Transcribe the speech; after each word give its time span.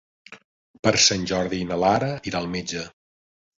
Per 0.87 0.93
Sant 1.03 1.27
Jordi 1.33 1.61
na 1.73 1.79
Lara 1.85 2.11
irà 2.33 2.43
al 2.43 2.53
metge. 2.57 2.85